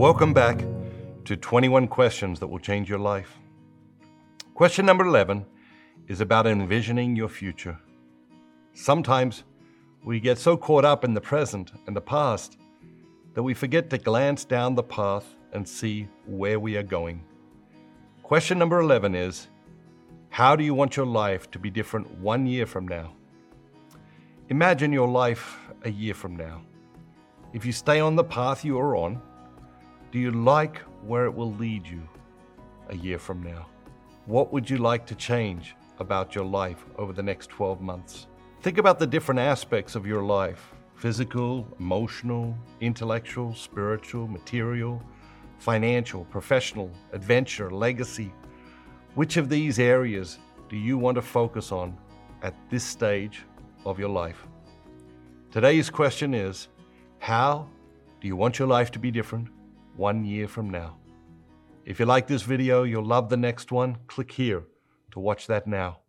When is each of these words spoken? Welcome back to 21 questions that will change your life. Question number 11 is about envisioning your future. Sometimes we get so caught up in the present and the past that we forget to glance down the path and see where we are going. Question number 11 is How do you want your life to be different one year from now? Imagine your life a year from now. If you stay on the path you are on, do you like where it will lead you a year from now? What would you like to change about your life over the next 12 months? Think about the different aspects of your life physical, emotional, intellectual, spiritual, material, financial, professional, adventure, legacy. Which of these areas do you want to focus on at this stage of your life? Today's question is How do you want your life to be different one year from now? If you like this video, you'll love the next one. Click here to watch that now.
Welcome 0.00 0.32
back 0.32 0.64
to 1.26 1.36
21 1.36 1.86
questions 1.86 2.40
that 2.40 2.46
will 2.46 2.58
change 2.58 2.88
your 2.88 2.98
life. 2.98 3.38
Question 4.54 4.86
number 4.86 5.04
11 5.04 5.44
is 6.08 6.22
about 6.22 6.46
envisioning 6.46 7.14
your 7.14 7.28
future. 7.28 7.78
Sometimes 8.72 9.44
we 10.02 10.18
get 10.18 10.38
so 10.38 10.56
caught 10.56 10.86
up 10.86 11.04
in 11.04 11.12
the 11.12 11.20
present 11.20 11.72
and 11.86 11.94
the 11.94 12.00
past 12.00 12.56
that 13.34 13.42
we 13.42 13.52
forget 13.52 13.90
to 13.90 13.98
glance 13.98 14.46
down 14.46 14.74
the 14.74 14.82
path 14.82 15.36
and 15.52 15.68
see 15.68 16.08
where 16.24 16.58
we 16.58 16.78
are 16.78 16.82
going. 16.82 17.22
Question 18.22 18.58
number 18.58 18.80
11 18.80 19.14
is 19.14 19.48
How 20.30 20.56
do 20.56 20.64
you 20.64 20.72
want 20.72 20.96
your 20.96 21.04
life 21.04 21.50
to 21.50 21.58
be 21.58 21.68
different 21.68 22.10
one 22.12 22.46
year 22.46 22.64
from 22.64 22.88
now? 22.88 23.12
Imagine 24.48 24.94
your 24.94 25.08
life 25.08 25.58
a 25.84 25.90
year 25.90 26.14
from 26.14 26.36
now. 26.36 26.62
If 27.52 27.66
you 27.66 27.72
stay 27.72 28.00
on 28.00 28.16
the 28.16 28.24
path 28.24 28.64
you 28.64 28.78
are 28.78 28.96
on, 28.96 29.20
do 30.12 30.18
you 30.18 30.32
like 30.32 30.78
where 31.06 31.24
it 31.26 31.34
will 31.34 31.52
lead 31.54 31.86
you 31.86 32.02
a 32.88 32.96
year 32.96 33.18
from 33.18 33.42
now? 33.42 33.66
What 34.26 34.52
would 34.52 34.68
you 34.68 34.78
like 34.78 35.06
to 35.06 35.14
change 35.14 35.76
about 36.00 36.34
your 36.34 36.44
life 36.44 36.84
over 36.98 37.12
the 37.12 37.22
next 37.22 37.48
12 37.50 37.80
months? 37.80 38.26
Think 38.60 38.78
about 38.78 38.98
the 38.98 39.06
different 39.06 39.38
aspects 39.38 39.94
of 39.94 40.06
your 40.06 40.22
life 40.22 40.72
physical, 40.96 41.66
emotional, 41.78 42.54
intellectual, 42.80 43.54
spiritual, 43.54 44.26
material, 44.26 45.00
financial, 45.58 46.24
professional, 46.26 46.90
adventure, 47.12 47.70
legacy. 47.70 48.32
Which 49.14 49.36
of 49.36 49.48
these 49.48 49.78
areas 49.78 50.38
do 50.68 50.76
you 50.76 50.98
want 50.98 51.14
to 51.14 51.22
focus 51.22 51.72
on 51.72 51.96
at 52.42 52.54
this 52.68 52.84
stage 52.84 53.44
of 53.86 53.98
your 53.98 54.10
life? 54.10 54.44
Today's 55.52 55.88
question 55.88 56.34
is 56.34 56.68
How 57.20 57.68
do 58.20 58.26
you 58.26 58.36
want 58.36 58.58
your 58.58 58.68
life 58.68 58.90
to 58.90 58.98
be 58.98 59.10
different 59.10 59.48
one 59.96 60.24
year 60.24 60.48
from 60.48 60.70
now? 60.70 60.96
If 61.84 61.98
you 61.98 62.06
like 62.06 62.26
this 62.26 62.42
video, 62.42 62.84
you'll 62.84 63.04
love 63.04 63.28
the 63.28 63.36
next 63.36 63.72
one. 63.72 63.98
Click 64.06 64.30
here 64.30 64.64
to 65.12 65.20
watch 65.20 65.46
that 65.46 65.66
now. 65.66 66.00